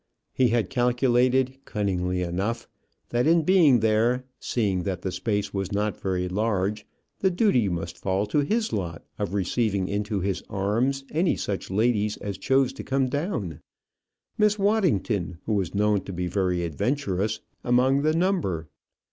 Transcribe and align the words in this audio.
He 0.33 0.47
had 0.47 0.71
calculated, 0.71 1.59
cunningly 1.63 2.23
enough, 2.23 2.67
that 3.09 3.27
in 3.27 3.43
being 3.43 3.81
there, 3.81 4.25
seeing 4.39 4.81
that 4.81 5.03
the 5.03 5.11
space 5.11 5.53
was 5.53 5.71
not 5.71 6.01
very 6.01 6.27
large, 6.27 6.87
the 7.19 7.29
duty 7.29 7.69
must 7.69 7.99
fall 7.99 8.25
to 8.25 8.39
his 8.39 8.73
lot 8.73 9.05
of 9.19 9.35
receiving 9.35 9.87
into 9.87 10.19
his 10.19 10.41
arms 10.49 11.03
any 11.11 11.35
such 11.35 11.69
ladies 11.69 12.17
as 12.17 12.39
chose 12.39 12.73
to 12.73 12.83
come 12.83 13.09
down 13.09 13.61
Miss 14.39 14.57
Waddington, 14.57 15.37
who 15.45 15.53
was 15.53 15.75
known 15.75 16.01
to 16.05 16.13
be 16.13 16.25
very 16.25 16.63
adventurous, 16.63 17.41
among 17.63 18.01
the 18.01 18.15
number. 18.15 18.69